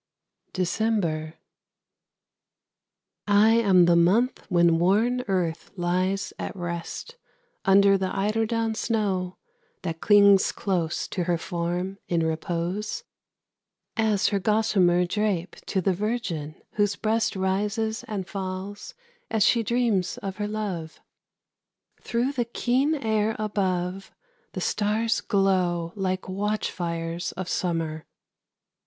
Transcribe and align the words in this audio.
DECEMBER. 0.53 1.35
I 3.27 3.51
am 3.51 3.85
the 3.85 3.95
month 3.95 4.43
when 4.49 4.79
worn 4.79 5.21
Earth 5.27 5.69
lies 5.75 6.33
at 6.39 6.55
rest 6.55 7.17
Under 7.65 7.99
the 7.99 8.09
eiderdown 8.09 8.73
snow, 8.73 9.37
that 9.83 10.01
clings 10.01 10.51
close 10.51 11.07
To 11.09 11.25
her 11.25 11.37
form 11.37 11.99
in 12.07 12.25
repose, 12.25 13.03
As 13.95 14.29
her 14.29 14.39
gossamer 14.39 15.05
drape 15.05 15.57
to 15.67 15.81
the 15.81 15.93
virgin, 15.93 16.59
whose 16.71 16.95
breast 16.95 17.35
Rises 17.35 18.03
and 18.07 18.27
falls 18.27 18.95
as 19.29 19.45
she 19.45 19.61
dreams 19.61 20.17
of 20.23 20.37
her 20.37 20.47
love. 20.47 20.99
Through 22.01 22.31
the 22.31 22.45
keen 22.45 22.95
air 22.95 23.35
above 23.37 24.11
The 24.53 24.61
stars 24.61 25.21
glow 25.21 25.93
like 25.95 26.27
watch 26.27 26.71
fires 26.71 27.33
of 27.33 27.47
summer. 27.47 28.07